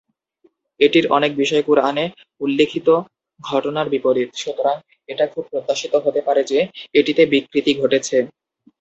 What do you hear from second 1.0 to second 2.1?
অনেক বিষয় কুরআনে